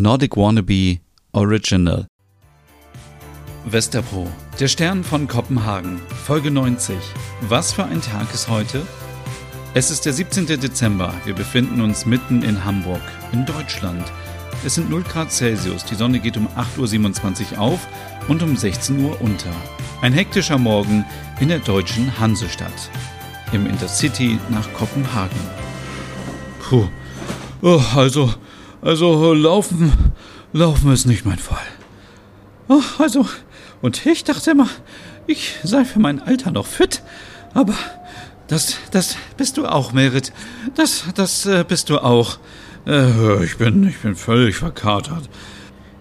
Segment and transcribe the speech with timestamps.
[0.00, 1.00] Nordic Wannabe
[1.32, 2.06] Original.
[3.64, 4.28] Westerpro,
[4.60, 6.96] der Stern von Kopenhagen, Folge 90.
[7.48, 8.86] Was für ein Tag ist heute?
[9.74, 10.46] Es ist der 17.
[10.46, 11.12] Dezember.
[11.24, 14.04] Wir befinden uns mitten in Hamburg, in Deutschland.
[14.64, 15.84] Es sind 0 Grad Celsius.
[15.84, 17.86] Die Sonne geht um 8.27 Uhr auf
[18.28, 19.50] und um 16 Uhr unter.
[20.00, 21.04] Ein hektischer Morgen
[21.40, 22.90] in der deutschen Hansestadt.
[23.52, 25.40] Im Intercity nach Kopenhagen.
[26.62, 26.88] Puh.
[27.62, 28.32] Oh, also,
[28.82, 29.92] also laufen,
[30.52, 31.66] laufen ist nicht mein Fall.
[32.68, 33.26] Oh, also,
[33.80, 34.68] und ich dachte immer,
[35.26, 37.02] ich sei für mein Alter noch fit,
[37.54, 37.74] aber
[38.48, 40.32] das, das bist du auch, Merit.
[40.74, 42.38] Das, das äh, bist du auch.
[42.86, 45.28] Äh, ich bin, ich bin völlig verkatert.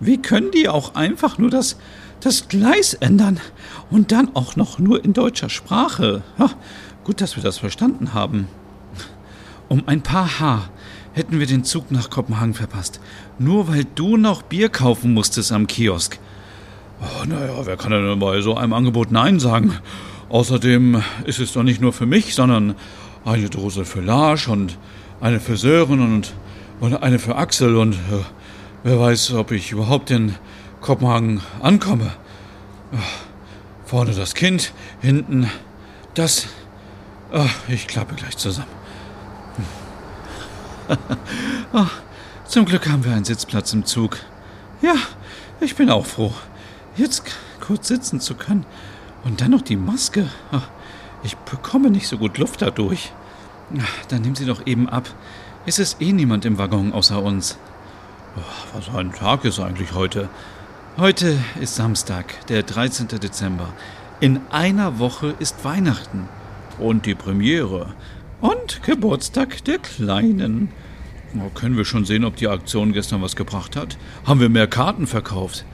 [0.00, 1.76] Wie können die auch einfach nur das,
[2.20, 3.40] das Gleis ändern?
[3.90, 6.22] Und dann auch noch nur in deutscher Sprache.
[6.38, 6.50] Ja,
[7.04, 8.48] gut, dass wir das verstanden haben.
[9.68, 10.68] Um ein paar Haar
[11.12, 13.00] hätten wir den Zug nach Kopenhagen verpasst.
[13.38, 16.18] Nur weil du noch Bier kaufen musstest am Kiosk.
[17.00, 19.78] Oh, naja, wer kann denn bei so einem Angebot Nein sagen?
[20.28, 22.74] Außerdem ist es doch nicht nur für mich, sondern
[23.24, 24.78] eine Dose für Lars und
[25.20, 26.34] eine für Sören und,
[26.80, 28.24] und eine für Axel und äh,
[28.82, 30.34] wer weiß, ob ich überhaupt in
[30.80, 32.12] Kopenhagen ankomme.
[33.84, 35.48] Vorne das Kind, hinten
[36.14, 36.48] das.
[37.32, 38.83] Oh, ich klappe gleich zusammen.
[41.72, 41.86] oh,
[42.46, 44.18] zum Glück haben wir einen Sitzplatz im Zug.
[44.82, 44.94] Ja,
[45.60, 46.32] ich bin auch froh,
[46.96, 47.22] jetzt
[47.60, 48.66] kurz sitzen zu können.
[49.24, 50.28] Und dann noch die Maske.
[51.22, 53.12] Ich bekomme nicht so gut Luft dadurch.
[54.08, 55.08] Dann nimm sie doch eben ab.
[55.64, 57.58] Es ist eh niemand im Waggon außer uns.
[58.74, 60.28] Was ein Tag ist eigentlich heute?
[60.98, 63.08] Heute ist Samstag, der 13.
[63.08, 63.72] Dezember.
[64.20, 66.28] In einer Woche ist Weihnachten.
[66.78, 67.94] Und die Premiere.
[68.44, 70.68] Und Geburtstag der Kleinen.
[71.34, 73.96] Oh, können wir schon sehen, ob die Aktion gestern was gebracht hat?
[74.26, 75.64] Haben wir mehr Karten verkauft?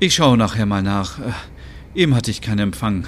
[0.00, 1.18] Ich schaue nachher mal nach.
[1.18, 1.32] Äh,
[1.94, 3.06] eben hatte ich keinen Empfang.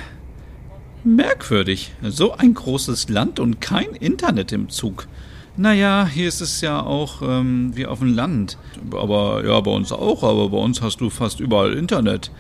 [1.03, 1.92] Merkwürdig.
[2.03, 5.09] So ein großes Land und kein Internet im Zug.
[5.56, 8.59] Naja, hier ist es ja auch ähm, wie auf dem Land.
[8.91, 12.31] Aber ja, bei uns auch, aber bei uns hast du fast überall Internet.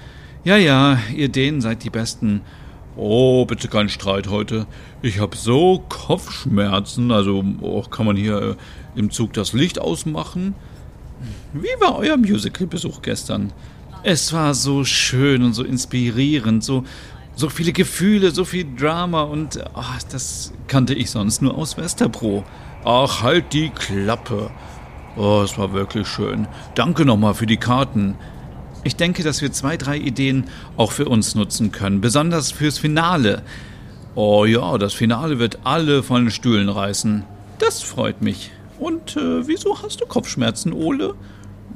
[0.44, 2.42] Ja, ja, ihr Dänen seid die Besten.
[2.96, 4.66] Oh, bitte kein Streit heute.
[5.02, 7.12] Ich habe so Kopfschmerzen.
[7.12, 8.54] Also oh, kann man hier äh,
[8.98, 10.54] im Zug das Licht ausmachen?
[11.52, 13.52] Wie war euer Musical-Besuch gestern?
[14.02, 16.84] Es war so schön und so inspirierend, so,
[17.34, 22.44] so viele Gefühle, so viel Drama und oh, das kannte ich sonst nur aus Westerbro.
[22.84, 24.50] Ach, halt die Klappe.
[25.16, 26.46] Oh, es war wirklich schön.
[26.74, 28.16] Danke nochmal für die Karten.
[28.86, 30.44] Ich denke, dass wir zwei, drei Ideen
[30.76, 33.42] auch für uns nutzen können, besonders fürs Finale.
[34.14, 37.24] Oh ja, das Finale wird alle von den Stühlen reißen.
[37.58, 38.52] Das freut mich.
[38.78, 41.14] Und äh, wieso hast du Kopfschmerzen, Ole?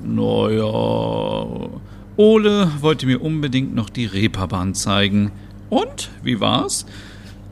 [0.01, 1.69] Naja.
[2.17, 5.33] Ole wollte mir unbedingt noch die Reeperbahn zeigen.
[5.69, 6.87] Und, wie war's?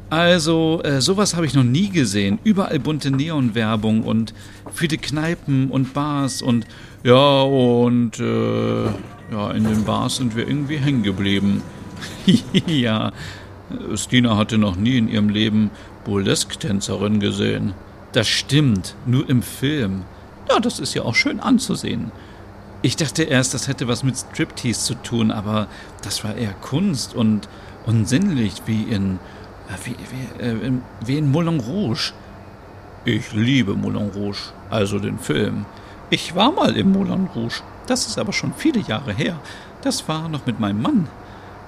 [0.09, 2.39] Also, äh, sowas habe ich noch nie gesehen.
[2.45, 4.35] Überall bunte Neonwerbung und
[4.73, 6.65] viele Kneipen und Bars und
[7.03, 8.89] ja, und äh,
[9.31, 11.63] ja, in den Bars sind wir irgendwie hängen geblieben.
[12.67, 13.13] ja,
[13.95, 15.71] Stina hatte noch nie in ihrem Leben
[16.05, 17.75] Burlesque-Tänzerin gesehen.
[18.13, 20.05] Das stimmt, nur im Film.
[20.49, 22.11] Ja, das ist ja auch schön anzusehen.
[22.81, 25.67] Ich dachte erst, das hätte was mit Striptease zu tun, aber
[26.03, 27.49] das war eher Kunst und,
[27.87, 29.19] und sinnlich, wie in,
[29.69, 30.73] äh, wie, wie, äh,
[31.05, 32.13] wie in Moulin Rouge.
[33.05, 35.67] Ich liebe Moulin Rouge, also den Film.
[36.09, 37.63] Ich war mal im Moulin Rouge.
[37.89, 39.41] Das ist aber schon viele Jahre her.
[39.83, 41.09] Das war noch mit meinem Mann.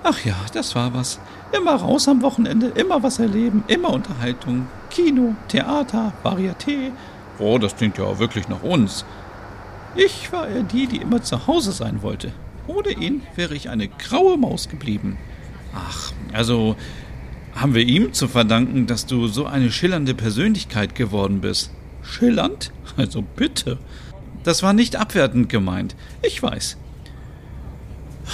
[0.02, 1.18] Ach ja, das war was.
[1.50, 4.68] Immer raus am Wochenende, immer was erleben, immer Unterhaltung.
[4.90, 6.92] Kino, Theater, Varieté.
[7.38, 9.06] Oh, das klingt ja wirklich nach uns.
[9.96, 12.32] Ich war eher die, die immer zu Hause sein wollte.
[12.66, 15.16] Ohne ihn wäre ich eine graue Maus geblieben.
[15.74, 16.76] Ach, also
[17.54, 21.70] haben wir ihm zu verdanken, dass du so eine schillernde Persönlichkeit geworden bist.
[22.02, 22.72] Schillernd?
[22.96, 23.78] Also bitte.
[24.42, 25.94] Das war nicht abwertend gemeint.
[26.22, 26.76] Ich weiß.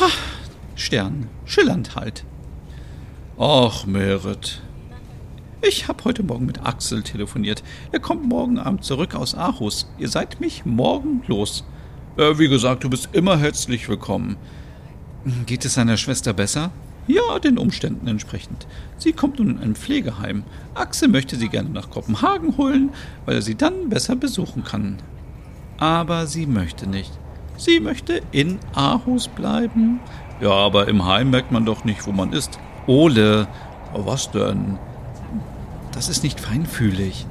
[0.00, 0.08] Ha,
[0.76, 1.28] Stern.
[1.44, 2.24] Schillernd halt.
[3.38, 4.60] Ach, Merit.
[5.62, 7.64] Ich habe heute Morgen mit Axel telefoniert.
[7.90, 9.90] Er kommt morgen Abend zurück aus Aarhus.
[9.98, 11.64] Ihr seid mich morgen los.
[12.16, 14.36] Äh, wie gesagt, du bist immer herzlich willkommen.
[15.46, 16.70] Geht es seiner Schwester besser?
[17.08, 18.66] Ja, den Umständen entsprechend.
[18.96, 20.44] Sie kommt nun in ein Pflegeheim.
[20.74, 22.90] Axel möchte sie gerne nach Kopenhagen holen,
[23.24, 24.98] weil er sie dann besser besuchen kann.
[25.78, 27.12] Aber sie möchte nicht.
[27.56, 30.00] Sie möchte in Aarhus bleiben.
[30.40, 32.58] Ja, aber im Heim merkt man doch nicht, wo man ist.
[32.86, 33.48] Ole,
[33.94, 34.78] was denn?
[35.92, 37.26] Das ist nicht feinfühlig.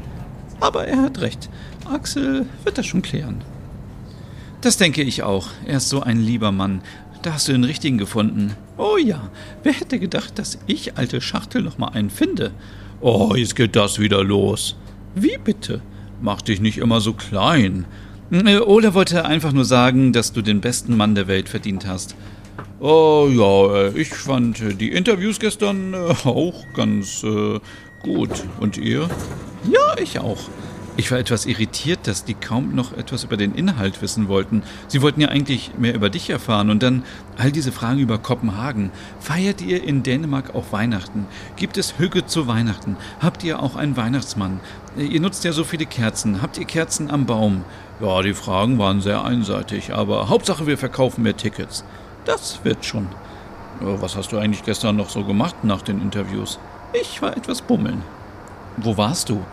[0.59, 1.49] Aber er hat recht.
[1.85, 3.41] Axel wird das schon klären.
[4.61, 5.47] Das denke ich auch.
[5.65, 6.81] Er ist so ein lieber Mann.
[7.21, 8.55] Da hast du den richtigen gefunden.
[8.77, 9.29] Oh ja,
[9.63, 12.51] wer hätte gedacht, dass ich, alte Schachtel, noch mal einen finde?
[13.01, 14.75] Oh, jetzt geht das wieder los.
[15.13, 15.81] Wie bitte?
[16.21, 17.85] Mach dich nicht immer so klein.
[18.31, 22.15] Äh, Ole wollte einfach nur sagen, dass du den besten Mann der Welt verdient hast.
[22.79, 27.59] Oh ja, äh, ich fand äh, die Interviews gestern auch ganz äh,
[28.01, 28.31] gut.
[28.59, 29.09] Und ihr?
[29.71, 30.39] Ja, ich auch.
[30.97, 34.63] Ich war etwas irritiert, dass die kaum noch etwas über den Inhalt wissen wollten.
[34.87, 37.03] Sie wollten ja eigentlich mehr über dich erfahren und dann
[37.37, 38.91] all diese Fragen über Kopenhagen.
[39.19, 41.27] Feiert ihr in Dänemark auch Weihnachten?
[41.57, 42.95] Gibt es Hügge zu Weihnachten?
[43.19, 44.61] Habt ihr auch einen Weihnachtsmann?
[44.97, 46.41] Ihr nutzt ja so viele Kerzen.
[46.41, 47.65] Habt ihr Kerzen am Baum?
[47.99, 51.83] Ja, die Fragen waren sehr einseitig, aber Hauptsache wir verkaufen mehr Tickets.
[52.23, 53.07] Das wird schon.
[53.81, 56.57] Was hast du eigentlich gestern noch so gemacht nach den Interviews?
[56.93, 58.01] Ich war etwas bummeln.
[58.77, 59.43] Wo warst du?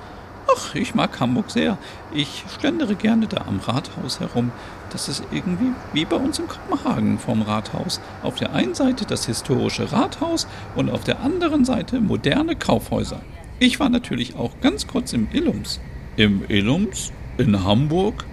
[0.49, 1.79] Ach, ich mag Hamburg sehr.
[2.13, 4.53] Ich schlendere gerne da am Rathaus herum.
[4.91, 8.01] Das ist irgendwie wie bei uns in Kopenhagen vom Rathaus.
[8.23, 13.21] Auf der einen Seite das historische Rathaus und auf der anderen Seite moderne Kaufhäuser.
[13.59, 15.81] Ich war natürlich auch ganz kurz im Illums.
[16.17, 17.13] Im Illums?
[17.39, 18.25] In Hamburg?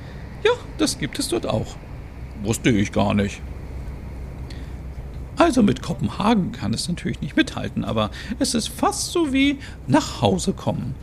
[0.44, 1.76] Ja, das gibt es dort auch.
[2.44, 3.42] Wusste ich gar nicht.
[5.38, 10.22] Also mit Kopenhagen kann es natürlich nicht mithalten, aber es ist fast so wie nach
[10.22, 10.96] Hause kommen.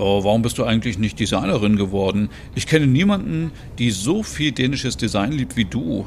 [0.00, 2.30] Oh, warum bist du eigentlich nicht Designerin geworden?
[2.54, 3.50] Ich kenne niemanden,
[3.80, 6.06] die so viel dänisches Design liebt wie du.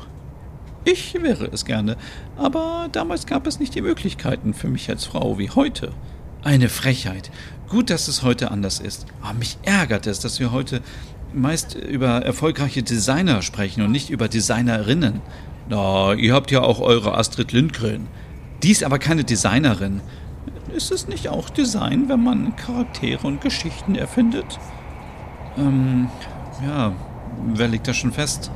[0.85, 1.97] Ich wäre es gerne,
[2.37, 5.91] aber damals gab es nicht die Möglichkeiten für mich als Frau wie heute.
[6.41, 7.31] Eine Frechheit.
[7.67, 9.07] Gut, dass es heute anders ist.
[9.21, 10.81] Aber mich ärgert es, dass wir heute
[11.33, 15.19] meist über erfolgreiche Designer sprechen und nicht über Designerinnen.
[15.69, 18.07] Na, ihr habt ja auch eure Astrid Lindgren.
[18.63, 19.99] Die ist aber keine Designerin.
[20.75, 24.59] Ist es nicht auch Design, wenn man Charaktere und Geschichten erfindet?
[25.57, 26.09] Ähm,
[26.65, 26.93] ja,
[27.53, 28.51] wer legt das schon fest?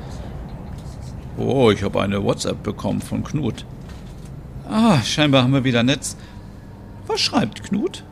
[1.38, 3.66] Oh, ich habe eine WhatsApp bekommen von Knut.
[4.70, 6.16] Ah, scheinbar haben wir wieder Netz.
[7.08, 8.04] Was schreibt Knut?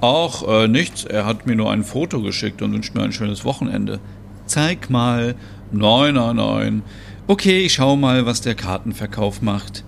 [0.00, 1.04] Ach, äh, nichts.
[1.04, 4.00] Er hat mir nur ein Foto geschickt und wünscht mir ein schönes Wochenende.
[4.46, 5.36] Zeig mal.
[5.70, 6.82] Nein, nein, nein.
[7.28, 9.84] Okay, ich schau mal, was der Kartenverkauf macht.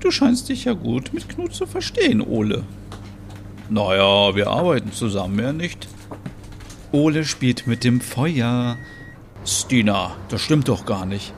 [0.00, 2.64] Du scheinst dich ja gut mit Knut zu verstehen, Ole.
[3.68, 5.88] Naja, wir arbeiten zusammen, ja nicht?
[6.92, 8.76] Ole spielt mit dem Feuer.
[9.44, 11.32] Stina, das stimmt doch gar nicht.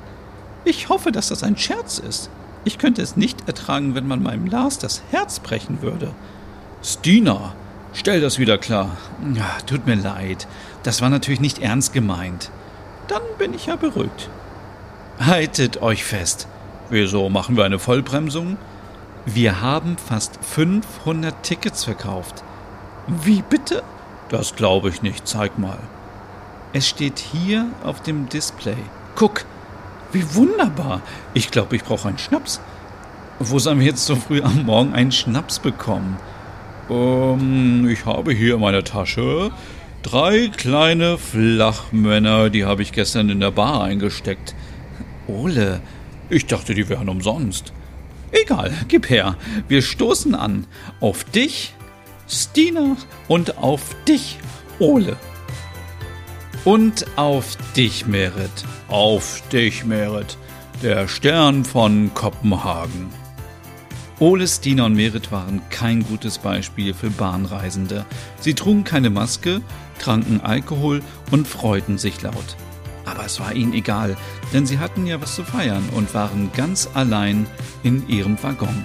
[0.65, 2.31] Ich hoffe, dass das ein Scherz ist.
[2.65, 6.11] Ich könnte es nicht ertragen, wenn man meinem Lars das Herz brechen würde.
[6.83, 7.55] Stina,
[7.95, 8.97] stell das wieder klar.
[9.35, 10.47] Ja, tut mir leid.
[10.83, 12.51] Das war natürlich nicht ernst gemeint.
[13.09, 14.29] Dann bin ich ja beruhigt.
[15.19, 16.47] Haltet euch fest.
[16.91, 18.59] Wieso machen wir eine Vollbremsung?
[19.35, 22.43] Wir haben fast 500 Tickets verkauft.
[23.07, 23.83] Wie bitte?
[24.31, 25.29] Das glaube ich nicht.
[25.29, 25.77] Zeig mal.
[26.73, 28.79] Es steht hier auf dem Display.
[29.17, 29.45] Guck,
[30.13, 31.03] wie wunderbar.
[31.35, 32.59] Ich glaube, ich brauche einen Schnaps.
[33.39, 36.17] Wo sollen wir jetzt so früh am Morgen einen Schnaps bekommen?
[36.89, 39.51] Ähm, ich habe hier in meiner Tasche
[40.03, 44.55] drei kleine Flachmänner, die habe ich gestern in der Bar eingesteckt.
[45.27, 45.83] Ole,
[46.31, 47.75] ich dachte, die wären umsonst.
[48.33, 49.37] Egal, gib her.
[49.69, 50.67] Wir stoßen an.
[51.01, 51.75] Auf dich,
[52.29, 52.97] Stina,
[53.27, 54.39] und auf dich,
[54.79, 55.17] Ole.
[56.65, 58.51] Und auf dich, Merit.
[58.89, 60.37] Auf dich, Merit.
[60.83, 63.09] Der Stern von Kopenhagen.
[64.21, 68.05] Ole, Stina und Merit waren kein gutes Beispiel für Bahnreisende.
[68.41, 69.63] Sie trugen keine Maske,
[69.99, 72.57] tranken Alkohol und freuten sich laut.
[73.09, 74.17] Aber es war ihnen egal,
[74.53, 77.47] denn sie hatten ja was zu feiern und waren ganz allein
[77.83, 78.85] in ihrem Waggon.